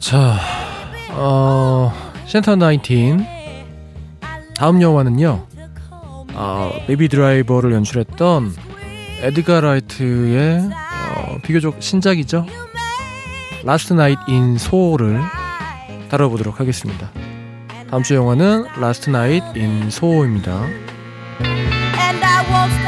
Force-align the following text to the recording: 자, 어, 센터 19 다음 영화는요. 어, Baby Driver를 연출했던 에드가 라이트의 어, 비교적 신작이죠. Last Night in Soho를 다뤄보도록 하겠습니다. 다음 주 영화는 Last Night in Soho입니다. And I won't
자, 0.00 0.38
어, 1.10 1.92
센터 2.26 2.56
19 2.56 3.18
다음 4.54 4.80
영화는요. 4.80 5.46
어, 6.34 6.72
Baby 6.86 7.08
Driver를 7.08 7.72
연출했던 7.72 8.54
에드가 9.22 9.60
라이트의 9.60 10.70
어, 10.70 11.38
비교적 11.42 11.82
신작이죠. 11.82 12.46
Last 13.64 13.92
Night 13.92 14.20
in 14.28 14.56
Soho를 14.56 15.20
다뤄보도록 16.10 16.60
하겠습니다. 16.60 17.10
다음 17.90 18.02
주 18.02 18.14
영화는 18.14 18.66
Last 18.80 19.10
Night 19.10 19.58
in 19.58 19.90
Soho입니다. 19.90 20.64
And 21.40 22.24
I 22.24 22.44
won't 22.46 22.87